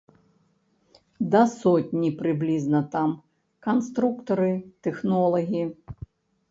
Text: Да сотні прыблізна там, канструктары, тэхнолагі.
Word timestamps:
Да 1.35 1.41
сотні 1.51 2.09
прыблізна 2.23 2.79
там, 2.97 3.09
канструктары, 3.69 4.53
тэхнолагі. 4.89 5.63